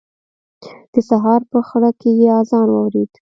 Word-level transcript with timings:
د 0.93 0.95
سهار 1.09 1.41
په 1.51 1.59
خړه 1.67 1.89
کې 1.99 2.09
يې 2.19 2.29
اذان 2.39 2.67
واورېد. 2.71 3.11